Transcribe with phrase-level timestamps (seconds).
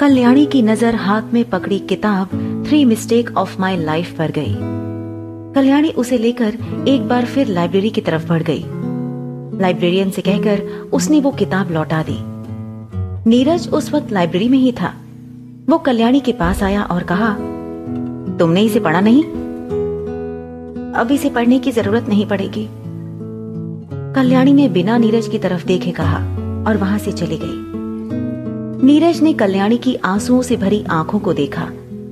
[0.00, 2.30] कल्याणी की नज़र हाथ में पकड़ी किताब
[2.66, 4.54] three mistake of my life पर गई।
[5.54, 6.58] कल्याणी उसे लेकर
[6.88, 8.64] एक बार फिर लाइब्रेरी की तरफ़ बढ़ गई।
[9.60, 10.60] लाइब्रेरियन से कहकर
[10.92, 12.18] उसने वो किताब लौटा दी।
[13.30, 14.92] नीरज उस वक्त लाइब्रेरी में ही था।
[15.68, 17.32] वो कल्याणी के पास आया और कहा,
[18.38, 19.24] तुमने इसे पढ़ा नहीं?
[20.94, 22.68] अब इसे पढ़ने की ज़रूरत नहीं पड़ेगी।
[24.14, 26.18] कल्याणी ने बिना नीरज की तरफ़ देखे कहा
[26.68, 27.75] और वहाँ से चली गई।
[28.82, 31.62] नीरज ने कल्याणी की आंसुओं से भरी आँखों को देखा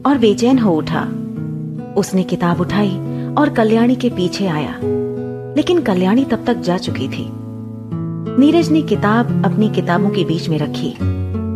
[0.06, 1.00] और बेचैन हो उठा।
[1.96, 2.96] उसने किताब उठाई
[3.38, 4.78] और कल्याणी के पीछे आया,
[5.56, 7.26] लेकिन कल्याणी तब तक जा चुकी थी।
[8.38, 10.92] नीरज ने किताब अपनी किताबों के बीच में रखी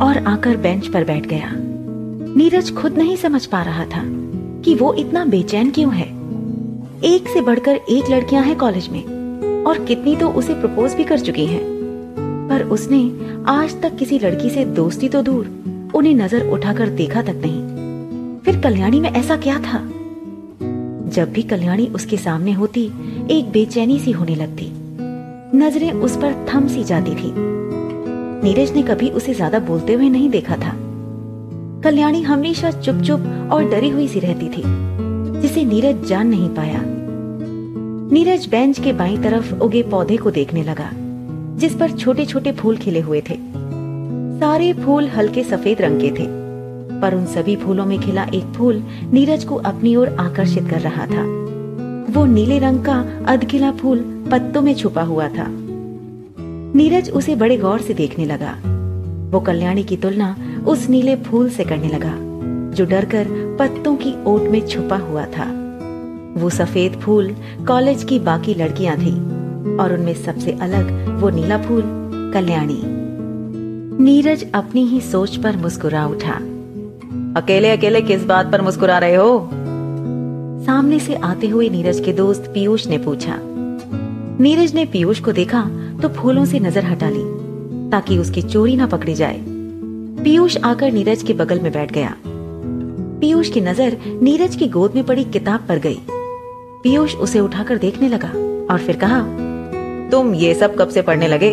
[0.05, 1.52] और आकर बेंच पर बैठ गया।
[2.37, 4.02] नीरज खुद नहीं समझ पा रहा था
[4.65, 6.07] कि वो इतना बेचैन क्यों है।
[7.05, 11.21] एक से बढ़कर एक लड़कियाँ हैं कॉलेज में और कितनी तो उसे प्रपोज भी कर
[11.21, 11.77] चुकी हैं।
[12.48, 13.01] पर उसने
[13.48, 18.60] आज तक किसी लड़की से दोस्ती तो दूर उन्हें नज़र उठाकर देखा तक नहीं। फिर
[18.60, 19.80] कल्याणी में ऐसा क्या था?
[21.10, 22.85] जब भी कल्याणी उसके सामने होती,
[23.30, 24.71] एक बेचैनी सी होने लगती।
[25.54, 27.32] नज़रें उस पर थम सी जाती थी।
[28.45, 30.74] नीरज ने कभी उसे ज़्यादा बोलते हुए नहीं देखा था।
[31.85, 34.63] कल्याणी हमेशा चुप चुप और डरी हुई सी रहती थी,
[35.41, 36.82] जिसे नीरज जान नहीं पाया।
[38.13, 40.91] नीरज बेंच के बाई तरफ़ उगे पौधे को देखने लगा।
[41.59, 43.37] जिस पर छोटे छोटे फूल खिले हुए थे।
[44.40, 46.26] सारे फूल हल्के सफ़ेद रंग के थे,
[47.01, 51.06] पर उन सभी फूलों में खिला एक फूल नीरज को अपनी ओर आकर्षित कर रहा
[51.06, 51.23] था।
[52.12, 52.98] वो नीले रंग का
[53.29, 53.98] अधखिला फूल
[54.30, 55.46] पत्तों में छुपा हुआ था।
[56.74, 58.54] नीरज उसे बड़े गौर से देखने लगा।
[59.30, 60.34] वो कल्याणी की तुलना
[60.66, 62.14] उस नीले फूल से करने लगा,
[62.74, 65.47] जो डरकर पत्तों की ओट में छुपा हुआ था।
[66.36, 67.34] वो सफ़ेद फूल
[67.69, 69.38] कॉलेज की बाकी लड़कियाँ थी।
[69.77, 71.83] और उनमें सबसे अलग वो नीला फूल,
[72.34, 72.81] कल्याणी।
[74.05, 76.34] नीरज अपनी ही सोच पर मुस्कुरा उठा।
[77.37, 79.50] अकेले अकेले किस बात पर मुस्कुरा रहे हो?
[80.66, 83.38] सामने से आते हुए नीरज के दोस्त पीयूष ने पूछा।
[84.41, 85.62] नीरज ने पीयूष को देखा
[86.03, 87.25] तो फूलों से नज़र हटा ली,
[87.91, 89.42] ताकि उसकी चोरी ना पकड़ी जाए।
[90.25, 92.15] पीयूष आकर नीरज के बगल में बैठ गया।
[93.21, 95.98] पीयूष की नज़र नीरज की गोद में पड़ी किताब पर गई।
[96.82, 98.28] पीयूष उसे उठाकर देखने लगा
[98.72, 99.21] और फिर कहा
[100.12, 101.50] तुम ये सब कब से पढ़ने लगे?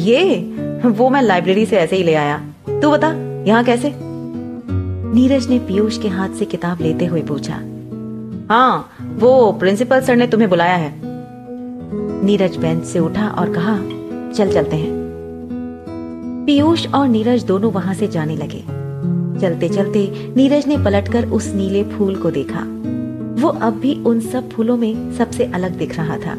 [0.00, 0.38] ये?
[0.86, 2.38] वो मैं लाइब्रेरी से ऐसे ही ले आया।
[2.82, 3.12] तू बता,
[3.46, 3.92] यहाँ कैसे?
[5.14, 7.54] नीरज ने पीयूष के हाथ से किताब लेते हुए पूछा।
[8.50, 10.92] हाँ वो प्रिंसिपल सर ने तुम्हें बुलाया है।
[12.24, 13.76] नीरज बेंच से उठा और कहा,
[14.32, 14.92] चल चलते हैं।
[16.46, 18.60] पीयूष और नीरज दोनों वहाँ से जाने लगे।
[19.40, 22.60] चलते चलते नीरज ने पलटकर उस नीले फूल को देखा।
[23.42, 26.36] वो अब भी उन सब फूलों में सबसे अलग दिख रहा था।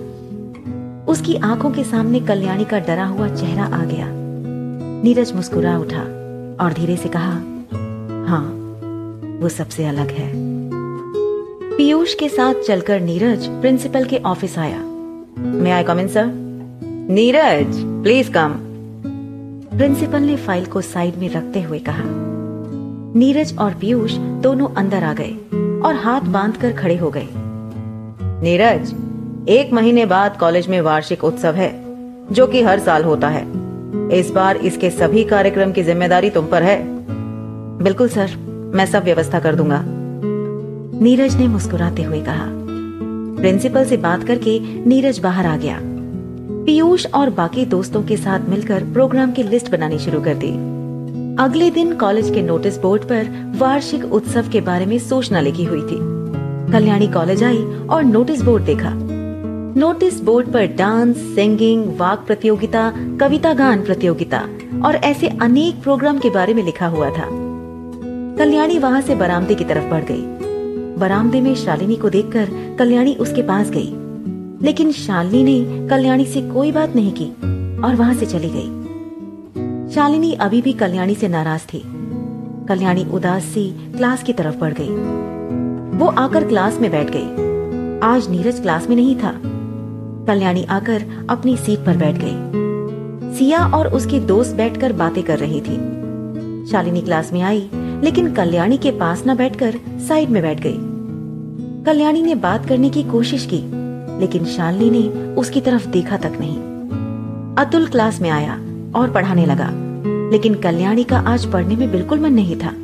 [1.09, 4.07] उसकी आँखों के सामने कल्याणी का डरा हुआ चेहरा आ गया।
[5.03, 6.01] नीरज मुस्कुरा उठा
[6.63, 7.31] और धीरे से कहा
[8.27, 8.43] हाँ
[9.41, 10.31] वो सबसे अलग है।
[11.77, 14.79] पीयूष के साथ चलकर नीरज प्रिंसिपल के ऑफ़िस आया।
[15.39, 16.25] मैं I come in sir
[17.09, 18.55] Neeraj please come
[19.77, 22.03] principal ने फ़ाइल को साइड में रखते हुए कहा।
[23.15, 25.33] नीरज और पीयूष दोनों अंदर आ गए
[25.85, 27.27] और हाथ बांधकर खड़े हो गए।
[28.43, 28.93] नीरज
[29.49, 31.69] एक महीने बाद कॉलेज में वार्षिक उत्सव है,
[32.33, 33.41] जो कि हर साल होता है।
[34.13, 36.77] इस बार इसके सभी कार्यक्रम की ज़िम्मेदारी तुम पर है।
[37.83, 38.35] बिल्कुल सर,
[38.75, 39.81] मैं सब व्यवस्था कर दूँगा।
[41.01, 42.45] नीरज ने मुस्कुराते हुए कहा।
[43.39, 45.79] प्रिंसिपल से बात करके नीरज बाहर आ गया।
[46.65, 50.51] पीयूष और बाकी दोस्तों के साथ मिलकर प्रोग्राम की लिस्ट बनानी शुरू कर दी।
[51.43, 55.81] अगले दिन कॉलेज के नोटिस बोर्ड पर वार्षिक उत्सव के बारे में सूचना लिखी हुई
[55.81, 55.99] थी।
[56.71, 58.97] कल्याणी कॉलेज आई और नोटिस बोर्ड देखा।
[59.77, 64.47] नोटिस बोर्ड पर डांस सिंगिंग वाक प्रतियोगिता, कविता गान प्रतियोगिता
[64.85, 67.25] और ऐसे अनेक प्रोग्राम के बारे में लिखा हुआ था।
[68.37, 70.21] कल्याणी वहाँ से बरामदे की तरफ़ बढ़ गई।
[70.97, 73.93] बरामदे में शालिनी को देखकर कल्याणी उसके पास गई।
[74.65, 77.27] लेकिन शालिनी ने कल्याणी से कोई बात नहीं की
[77.81, 78.79] और वहाँ से चली गई।
[79.95, 81.83] शालिनी अभी भी कल्याणी से नाराज़ थी।
[82.69, 84.89] कल्याणी उदास सी क्लास की तरफ़ बढ़ गई।
[85.97, 87.49] वो आकर क्लास में बैठ गई।
[88.03, 89.41] आज नीरज क्लास में नहीं था।
[90.29, 95.61] कल्याणी आकर अपनी सीट पर बैठ गई। सिया और उसके दोस्त बैठकर बातें कर रही
[95.61, 95.77] थी।
[96.71, 97.69] शालिनी क्लास में आई,
[98.03, 99.75] लेकिन कल्याणी के पास न बैठकर
[100.07, 100.77] साइड में बैठ गई।
[101.85, 103.61] कल्याणी ने बात करने की कोशिश की,
[104.19, 106.57] लेकिन शालिनी ने उसकी तरफ़ देखा तक नहीं।
[107.57, 108.53] अतुल क्लास में आया
[108.95, 109.69] और पढ़ाने लगा,
[110.31, 112.75] लेकिन कल्याणी का आज पढ़ने में बिल्कुल मन नहीं था।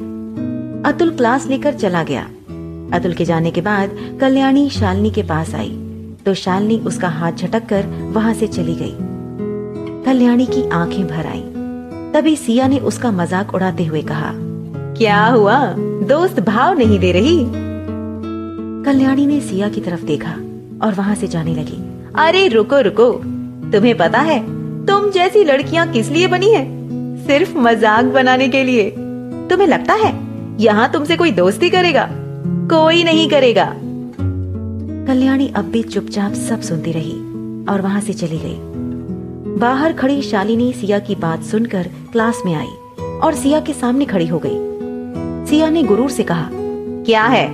[0.89, 2.27] अतुल क्लास लेकर चला गया।
[2.93, 5.81] अतुल के जाने के बाद कल्याणी शालिनी के पास आई।
[6.25, 8.95] तो शालिनी उसका हाथ झटक कर वहाँ से चली गई।
[10.05, 11.41] कल्याणी की आँखें भर आई।
[12.13, 14.31] तभी सिया ने उसका मज़ाक उड़ाते हुए कहा,
[14.97, 15.59] क्या हुआ?
[16.07, 17.37] दोस्त भाव नहीं दे रही?
[18.85, 20.31] कल्याणी ने सिया की तरफ़ देखा
[20.85, 21.81] और वहाँ से जाने लगी।
[22.17, 23.11] अरे रुको रुको।
[23.71, 24.39] तुम्हें पता है,
[24.85, 26.65] तुम जैसी लड़कियाँ किस लिए बनी है?
[27.27, 28.89] सिर्फ़ मज़ाक बनाने के लिए।
[29.49, 30.13] तुम्हें लगता है,
[30.59, 32.07] यहाँ तुमसे कोई दोस्ती करेगा?
[32.69, 33.73] कोई नहीं करेगा।
[35.07, 37.13] कल्याणी अब भी चुपचाप सब सुनती रही
[37.65, 43.03] और वहाँ से चली गई। बाहर खड़ी शालिनी सिया की बात सुनकर क्लास में आई
[43.19, 47.47] और सिया के सामने खड़ी हो गई। सिया ने गुरूर से कहा, क्या है?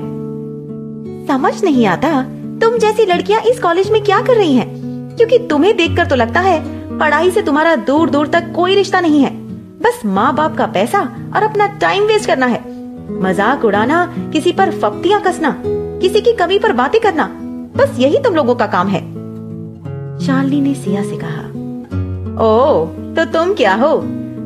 [1.27, 2.21] समझ नहीं आता,
[2.62, 4.69] तुम जैसी लड़कियाँ इस कॉलेज में क्या कर रही हैं?
[5.18, 6.59] क्योंकि तुम्हें देखकर तो लगता है,
[7.00, 9.36] पढ़ाई से तुम्हारा दूर दूर तक कोई रिश्ता नहीं है।
[9.80, 11.01] बस माँ बाप का पैसा
[11.36, 12.63] और अपना टाइम वेस्ट करना है।
[13.21, 17.30] मज़ाक उड़ाना, किसी पर फप्तियाँ कसना, किसी की कमी पर बातें करना
[17.76, 19.02] बस यही तुम लोगों का काम है।
[20.26, 21.48] शालिनी ने सिया से कहा
[22.42, 22.86] ओ
[23.16, 24.02] तो तुम क्या हो?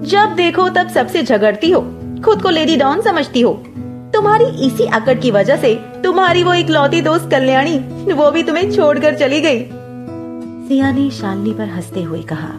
[0.05, 1.81] जब देखो तब सबसे झगड़ती हो।
[2.25, 3.51] खुद को लेडी डॉन समझती हो।
[4.13, 5.73] तुम्हारी इसी अकड़ की वजह से
[6.03, 7.77] तुम्हारी वो इकलौती दोस्त कल्याणी
[8.13, 9.59] वो भी तुम्हें छोड़कर चली गई।
[10.67, 12.53] सिया ने शालिनी पर हँसते हुए कहा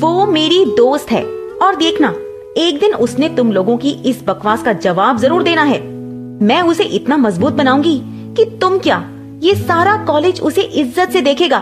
[0.00, 1.24] वो मेरी दोस्त है
[1.62, 2.14] और देखना
[2.58, 5.80] एक दिन उसने तुम लोगों की इस बकवास का जवाब ज़रूर देना है।
[6.42, 8.00] मैं उसे इतना मज़बूत बनाऊँगी
[8.36, 8.98] कि तुम क्या
[9.42, 11.58] ये सारा कॉलेज उसे इज़्ज़त से देखेगा।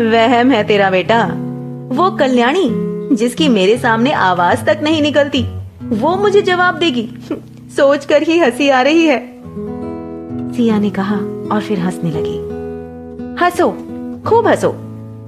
[0.00, 1.24] वहम है तेरा बेटा।
[1.92, 2.68] वो कल्याणी,
[3.16, 5.44] जिसकी मेरे सामने आवाज़ तक नहीं निकलती,
[5.84, 7.08] वो मुझे जवाब देगी।
[7.76, 9.18] सोच कर ही हँसी आ रही है।
[10.52, 11.16] सिया ने कहा
[11.54, 12.36] और फिर हंसने लगी।
[13.44, 13.70] हंसो,
[14.26, 14.70] खूब हंसो।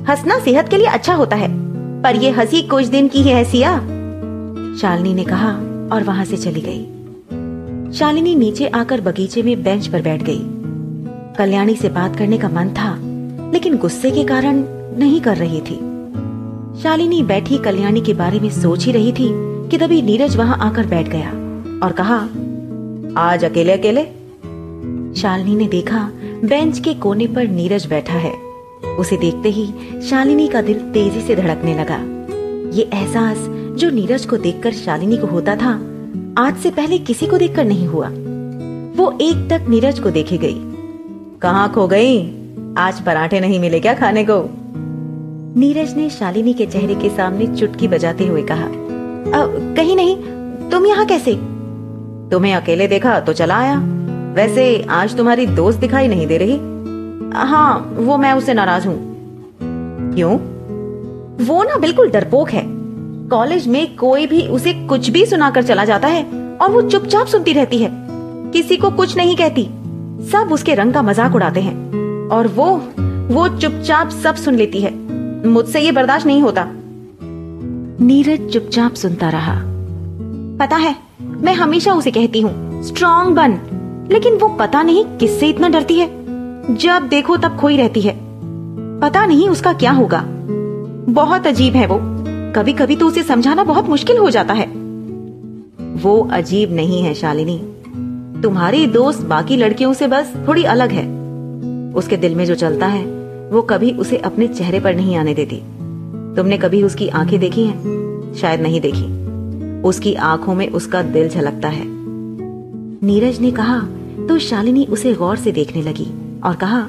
[0.08, 1.48] हंसना सेहत के लिए अच्छा होता है,
[2.02, 3.76] पर ये हँसी कुछ दिन की है, सिया।
[4.80, 5.50] शालिनी ने कहा
[5.94, 10.42] और वहाँ से चली गई। शालिनी नीचे आकर बगीचे में बेंच पर बैठ गई।
[11.38, 12.90] कल्याणी से बात करने का मन था,
[13.52, 14.62] लेकिन गुस्से के कारण
[14.98, 15.74] नहीं कर रही थी।
[16.82, 19.28] शालिनी बैठी कल्याणी के बारे में सोच ही रही थी
[19.70, 21.30] कि तभी नीरज वहाँ आकर बैठ गया
[21.86, 22.16] और कहा,
[23.20, 24.04] आज अकेले अकेले
[25.20, 26.08] शालिनी ने देखा,
[26.44, 28.32] बेंच के कोने पर नीरज बैठा है।
[28.98, 29.66] उसे देखते ही
[30.00, 31.98] शालिनी का दिल तेज़ी से धड़कने लगा।
[32.76, 33.38] ये एहसास
[33.78, 35.72] जो नीरज को देखकर शालिनी को होता था,
[36.38, 38.08] आज से पहले किसी को देखकर नहीं हुआ।
[38.96, 40.73] वो एक तक नीरज को देखे गई।
[41.44, 42.20] कहाँ खो गई?
[42.78, 44.50] आज पराठे नहीं मिले क्या खाने को?
[45.60, 49.44] नीरज ने शालिनी के चेहरे के सामने चुटकी बजाते हुए कहा आ,
[49.76, 50.16] कहीं नहीं
[50.70, 51.34] तुम यहाँ कैसे?
[52.30, 53.78] तुम्हें अकेले देखा तो चला आया।
[54.34, 56.56] वैसे आज तुम्हारी दोस्त दिखाई नहीं दे रही।
[57.34, 58.96] हाँ वो मैं उससे नाराज़ हूँ।
[60.14, 60.34] क्यों?
[61.46, 62.64] वो ना बिल्कुल डरपोक है।
[63.28, 66.24] कॉलेज में कोई भी उसे कुछ भी सुनाकर चला जाता है
[66.62, 67.90] और वो चुपचाप सुनती रहती है।
[68.52, 69.68] किसी को कुछ नहीं कहती।
[70.24, 72.66] सब उसके रंग का मज़ाक उड़ाते हैं। और वो
[73.30, 74.94] वो चुपचाप सब सुन लेती है।
[75.48, 76.66] मुझसे ये बर्दाश्त नहीं होता।
[78.00, 79.54] नीरज चुपचाप सुनता रहा।
[80.58, 83.58] पता है, मैं हमेशा उसे कहती हूँ स्ट्रॉन्ग बन।
[84.12, 86.06] लेकिन वो पता नहीं किससे इतना डरती है।
[86.74, 88.18] जब देखो तब खोई रहती है।
[89.00, 90.24] पता नहीं उसका क्या होगा।
[91.12, 91.98] बहुत अजीब है वो।
[92.52, 94.66] कभी कभी तो उसे समझाना बहुत मुश्किल हो जाता है।
[96.02, 97.73] वो अजीब नहीं है, शालिनी।
[98.42, 101.04] तुम्हारी दोस्त बाकी लड़कियों से बस थोड़ी अलग है।
[101.94, 103.04] उसके दिल में जो चलता है,
[103.50, 105.56] वो कभी उसे अपने चेहरे पर नहीं आने देती।
[106.36, 108.34] तुमने कभी उसकी आँखें देखी हैं?
[108.34, 111.84] शायद नहीं देखी। उसकी आँखों में उसका दिल झलकता है।
[113.02, 113.78] नीरज ने कहा
[114.28, 116.06] तो शालिनी उसे गौर से देखने लगी
[116.44, 116.80] और कहा,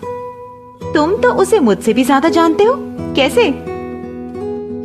[0.93, 2.75] तुम तो उसे मुझसे भी ज़्यादा जानते हो?
[3.15, 3.51] कैसे?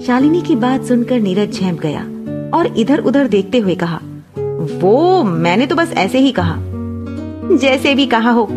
[0.06, 2.00] शालिनी की बात सुनकर नीरज झेप गया
[2.58, 4.00] और इधर उधर देखते हुए कहा
[4.61, 6.57] वो मैंने तो बस ऐसे ही कहा।
[7.57, 8.49] जैसे भी कहा हो,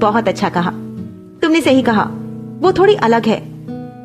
[0.00, 0.70] बहुत अच्छा कहा।
[1.42, 2.10] तुमने सही कहा।
[2.60, 3.42] वो थोड़ी अलग है।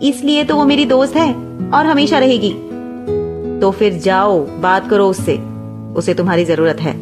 [0.03, 1.34] इसलिए तो वो मेरी दोस्त है
[1.74, 2.53] और हमेशा रहेगी।
[3.62, 5.38] तो फिर जाओ, बात करो उससे।
[5.96, 6.93] उसे तुम्हारी ज़रूरत है।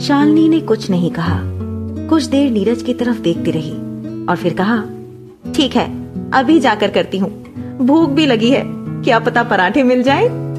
[0.00, 1.40] शालनी ने कुछ नहीं कहा।
[2.08, 3.72] कुछ देर नीरज की तरफ़ देखती रही
[4.26, 4.84] और फिर कहा,
[5.54, 7.44] ठीक है, अभी जाकर करती हूँ।
[7.78, 8.62] भूख भी लगी है।
[9.02, 10.51] क्या पता पराठे मिल जाए?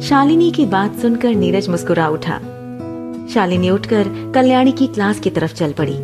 [0.00, 2.38] शालिनी की बात सुनकर नीरज मुस्कुरा उठा।
[3.34, 5.96] शालिनी उठकर कल्याणी की क्लास की तरफ़ चल पड़ी।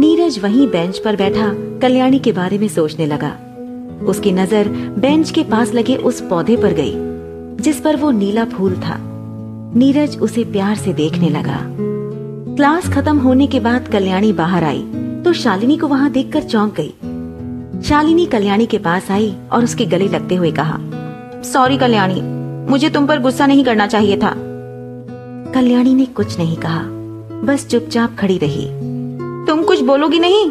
[0.00, 1.46] नीरज वहीं बेंच पर बैठा
[1.82, 3.30] कल्याणी के बारे में सोचने लगा।
[4.06, 6.92] उसकी नज़र बेंच के पास लगे उस पौधे पर गई,
[7.62, 8.96] जिस पर वो नीला फूल था।
[9.74, 11.60] नीरज उसे प्यार से देखने लगा।
[12.56, 14.82] क्लास खत्म होने के बाद कल्याणी बाहर आई
[15.24, 20.08] तो शालिनी को वहाँ देखकर चौंक गई। शालिनी कल्याणी के पास आई और उसके गले
[20.08, 20.78] लगते हुए कहा
[21.44, 22.20] सॉरी कल्याणी
[22.70, 24.34] मुझे तुम पर गुस्सा नहीं करना चाहिए था।
[25.54, 26.82] कल्याणी ने कुछ नहीं कहा।
[27.44, 28.66] बस चुपचाप खड़ी रही।
[29.46, 30.50] तुम कुछ बोलोगी नहीं?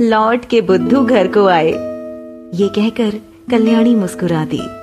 [0.10, 1.70] लौट के बुद्धू घर को आए।
[2.54, 4.75] ये कहकर कल्याणी मुस्कुरा दी।